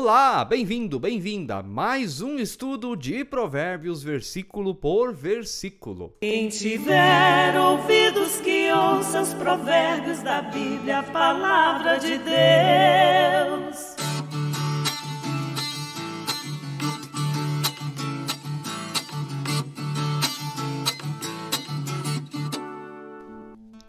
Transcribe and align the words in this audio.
Olá, 0.00 0.44
bem-vindo, 0.44 0.96
bem-vinda. 1.00 1.60
Mais 1.60 2.22
um 2.22 2.38
estudo 2.38 2.94
de 2.94 3.24
Provérbios, 3.24 4.00
versículo 4.00 4.72
por 4.72 5.12
versículo. 5.12 6.14
Quem 6.20 6.48
tiver 6.48 7.58
ouvidos 7.58 8.40
que 8.40 8.70
ouça 8.70 9.22
os 9.22 9.34
provérbios 9.34 10.22
da 10.22 10.40
Bíblia, 10.40 11.00
a 11.00 11.02
palavra 11.02 11.98
de 11.98 12.16
Deus. 12.16 12.77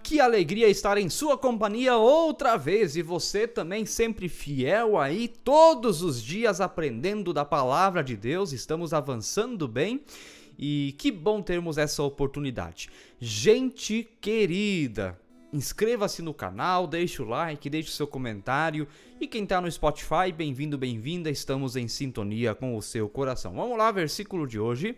Que 0.10 0.20
alegria 0.20 0.68
estar 0.68 0.98
em 0.98 1.08
sua 1.08 1.38
companhia 1.38 1.96
outra 1.96 2.58
vez 2.58 2.96
e 2.96 3.02
você 3.04 3.48
também 3.48 3.86
sempre 3.86 4.28
fiel 4.28 4.98
aí, 4.98 5.28
todos 5.28 6.02
os 6.02 6.20
dias 6.20 6.60
aprendendo 6.60 7.32
da 7.32 7.46
palavra 7.46 8.04
de 8.04 8.18
Deus. 8.18 8.52
Estamos 8.52 8.92
avançando 8.92 9.68
bem 9.68 10.02
e 10.58 10.96
que 10.98 11.12
bom 11.12 11.44
termos 11.44 11.78
essa 11.78 12.02
oportunidade. 12.02 12.90
Gente 13.20 14.10
querida, 14.20 15.16
inscreva-se 15.54 16.24
no 16.24 16.34
canal, 16.34 16.88
deixe 16.88 17.22
o 17.22 17.26
like, 17.26 17.70
deixe 17.70 17.90
o 17.90 17.94
seu 17.94 18.08
comentário 18.08 18.88
e 19.22 19.28
quem 19.28 19.44
está 19.44 19.62
no 19.62 19.72
Spotify, 19.72 20.32
bem-vindo, 20.36 20.76
bem-vinda. 20.76 21.30
Estamos 21.30 21.76
em 21.76 21.88
sintonia 21.88 22.56
com 22.56 22.76
o 22.76 22.82
seu 22.82 23.08
coração. 23.08 23.54
Vamos 23.54 23.78
lá, 23.78 23.92
versículo 23.92 24.48
de 24.48 24.60
hoje. 24.60 24.98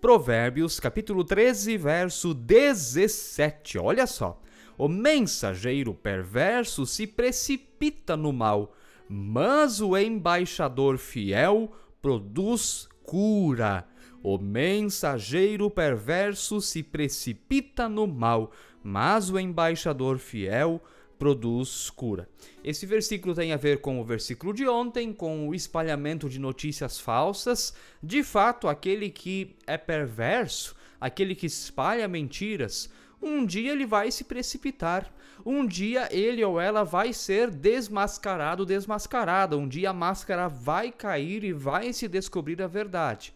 Provérbios, 0.00 0.78
capítulo 0.78 1.24
13, 1.24 1.76
verso 1.76 2.32
17. 2.32 3.76
Olha 3.76 4.06
só. 4.06 4.40
O 4.82 4.88
mensageiro 4.88 5.94
perverso 5.94 6.84
se 6.84 7.06
precipita 7.06 8.16
no 8.16 8.32
mal, 8.32 8.74
mas 9.08 9.80
o 9.80 9.96
embaixador 9.96 10.98
fiel 10.98 11.70
produz 12.02 12.88
cura. 13.04 13.86
O 14.24 14.38
mensageiro 14.38 15.70
perverso 15.70 16.60
se 16.60 16.82
precipita 16.82 17.88
no 17.88 18.08
mal, 18.08 18.50
mas 18.82 19.30
o 19.30 19.38
embaixador 19.38 20.18
fiel 20.18 20.82
produz 21.16 21.88
cura. 21.88 22.28
Esse 22.64 22.84
versículo 22.84 23.36
tem 23.36 23.52
a 23.52 23.56
ver 23.56 23.80
com 23.80 24.00
o 24.00 24.04
versículo 24.04 24.52
de 24.52 24.66
ontem, 24.66 25.12
com 25.12 25.48
o 25.48 25.54
espalhamento 25.54 26.28
de 26.28 26.40
notícias 26.40 26.98
falsas. 26.98 27.72
De 28.02 28.24
fato, 28.24 28.66
aquele 28.66 29.10
que 29.10 29.54
é 29.64 29.78
perverso, 29.78 30.74
aquele 31.00 31.36
que 31.36 31.46
espalha 31.46 32.08
mentiras, 32.08 32.90
um 33.22 33.46
dia 33.46 33.72
ele 33.72 33.86
vai 33.86 34.10
se 34.10 34.24
precipitar. 34.24 35.12
Um 35.46 35.66
dia 35.66 36.08
ele 36.10 36.44
ou 36.44 36.60
ela 36.60 36.84
vai 36.84 37.12
ser 37.12 37.50
desmascarado, 37.50 38.66
desmascarada. 38.66 39.56
Um 39.56 39.68
dia 39.68 39.90
a 39.90 39.94
máscara 39.94 40.48
vai 40.48 40.90
cair 40.90 41.44
e 41.44 41.52
vai 41.52 41.92
se 41.92 42.08
descobrir 42.08 42.60
a 42.60 42.66
verdade. 42.66 43.32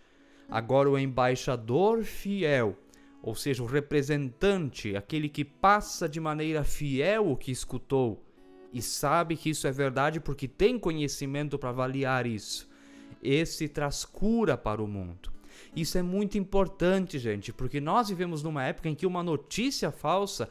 Agora 0.48 0.90
o 0.90 0.98
embaixador 0.98 2.04
fiel, 2.04 2.76
ou 3.22 3.34
seja, 3.34 3.62
o 3.62 3.66
representante, 3.66 4.96
aquele 4.96 5.28
que 5.28 5.44
passa 5.44 6.08
de 6.08 6.20
maneira 6.20 6.62
fiel 6.62 7.30
o 7.30 7.36
que 7.36 7.50
escutou 7.50 8.22
e 8.72 8.82
sabe 8.82 9.36
que 9.36 9.50
isso 9.50 9.66
é 9.66 9.72
verdade 9.72 10.20
porque 10.20 10.46
tem 10.46 10.78
conhecimento 10.78 11.58
para 11.58 11.70
avaliar 11.70 12.26
isso, 12.26 12.68
esse 13.22 13.68
traz 13.68 14.04
cura 14.04 14.56
para 14.56 14.82
o 14.82 14.86
mundo. 14.86 15.35
Isso 15.74 15.98
é 15.98 16.02
muito 16.02 16.38
importante, 16.38 17.18
gente, 17.18 17.52
porque 17.52 17.80
nós 17.80 18.08
vivemos 18.08 18.42
numa 18.42 18.64
época 18.64 18.88
em 18.88 18.94
que 18.94 19.06
uma 19.06 19.22
notícia 19.22 19.90
falsa 19.90 20.48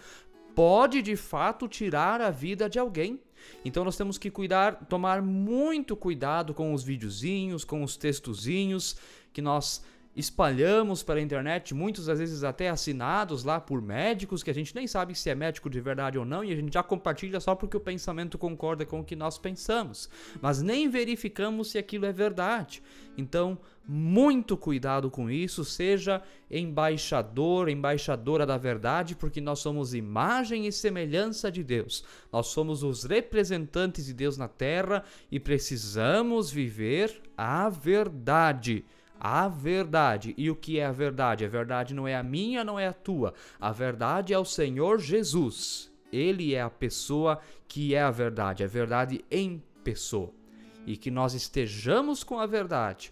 pode 0.56 1.02
de 1.02 1.16
fato 1.16 1.68
tirar 1.68 2.22
a 2.22 2.32
vida 2.32 2.70
de 2.70 2.80
alguém. 2.80 3.20
Então 3.64 3.84
nós 3.84 3.98
temos 3.98 4.18
que 4.18 4.32
cuidar, 4.32 4.86
tomar 4.86 5.22
muito 5.22 5.96
cuidado 5.96 6.54
com 6.54 6.74
os 6.74 6.84
videozinhos, 6.84 7.64
com 7.64 7.84
os 7.84 7.98
textozinhos 7.98 8.96
que 9.34 9.42
nós 9.42 9.84
espalhamos 10.16 11.04
pela 11.04 11.20
internet, 11.20 11.74
muitas 11.74 12.08
vezes 12.08 12.44
até 12.44 12.70
assinados 12.70 13.44
lá 13.44 13.60
por 13.60 13.82
médicos, 13.82 14.42
que 14.42 14.50
a 14.50 14.54
gente 14.54 14.74
nem 14.74 14.88
sabe 14.88 15.14
se 15.14 15.30
é 15.30 15.36
médico 15.36 15.70
de 15.70 15.82
verdade 15.82 16.18
ou 16.18 16.24
não, 16.24 16.44
e 16.44 16.54
a 16.54 16.56
gente 16.56 16.74
já 16.74 16.82
compartilha 16.82 17.40
só 17.40 17.54
porque 17.54 17.76
o 17.76 17.82
pensamento 17.82 18.38
concorda 18.38 18.86
com 18.86 19.02
o 19.02 19.04
que 19.04 19.16
nós 19.16 19.38
pensamos, 19.38 20.10
mas 20.42 20.62
nem 20.62 20.88
verificamos 20.88 21.72
se 21.72 21.78
aquilo 21.78 22.06
é 22.06 22.14
verdade. 22.14 22.82
Então, 23.18 23.58
muito 23.88 24.58
cuidado 24.58 25.12
com 25.12 25.30
isso, 25.30 25.64
seja 25.64 26.22
embaixador, 26.50 27.70
embaixadora 27.70 28.46
da 28.46 28.58
verdade, 28.58 29.16
porque 29.16 29.42
nós 29.42 29.60
somos 29.60 29.94
imagem 29.94 30.66
e 30.66 30.72
semelhança 30.72 31.52
de 31.52 31.64
Deus. 31.64 32.04
Nós 32.32 32.48
somos 32.48 32.84
os 32.84 33.04
representantes 33.04 34.06
de 34.06 34.14
Deus 34.14 34.38
na 34.38 34.48
terra 34.48 35.04
e 35.30 35.40
precisamos 35.40 36.50
viver 36.50 37.22
a 37.38 37.70
verdade 37.70 38.86
a 39.28 39.48
verdade. 39.48 40.36
E 40.38 40.52
o 40.52 40.56
que 40.56 40.78
é 40.78 40.86
a 40.86 40.92
verdade? 40.92 41.44
A 41.44 41.48
verdade 41.48 41.96
não 41.96 42.08
é 42.08 42.16
a 42.16 42.22
minha, 42.22 42.64
não 42.64 42.80
é 42.80 42.86
a 42.86 42.94
tua. 42.94 43.34
A 43.60 43.72
verdade 43.72 44.32
é 44.32 44.38
o 44.38 44.46
Senhor 44.46 45.00
Jesus. 45.00 45.92
Ele 46.14 46.54
é 46.54 46.62
a 46.62 46.70
pessoa 46.70 47.40
que 47.68 47.96
é 47.96 48.04
a 48.04 48.12
verdade, 48.12 48.64
a 48.64 48.68
verdade 48.68 49.26
em 49.32 49.64
pessoa. 49.84 50.32
E 50.86 50.96
que 50.96 51.10
nós 51.10 51.34
estejamos 51.34 52.24
com 52.24 52.40
a 52.40 52.46
verdade 52.46 53.12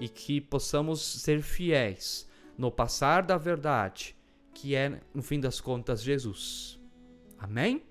e 0.00 0.08
que 0.08 0.40
possamos 0.40 1.02
ser 1.02 1.42
fiéis 1.42 2.26
no 2.56 2.70
passar 2.70 3.22
da 3.22 3.36
verdade, 3.36 4.16
que 4.54 4.74
é, 4.74 4.98
no 5.14 5.22
fim 5.22 5.38
das 5.38 5.60
contas, 5.60 6.02
Jesus. 6.02 6.80
Amém? 7.38 7.82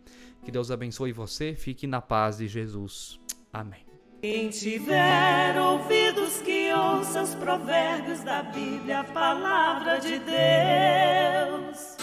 Que 0.44 0.50
Deus 0.50 0.72
abençoe 0.72 1.12
você, 1.12 1.54
fique 1.54 1.86
na 1.86 2.02
paz 2.02 2.40
de 2.40 2.48
Jesus. 2.48 3.20
Amém. 3.54 3.86
Quem 4.22 4.50
tiver 4.50 5.58
ouvidos 5.62 6.42
que 6.42 6.59
ouça 6.74 7.22
os 7.22 7.36
provérbios 7.36 8.24
da 8.24 8.42
Bíblia, 8.42 9.00
a 9.00 9.04
palavra 9.04 10.00
de 10.00 10.20
Deus. 10.20 11.99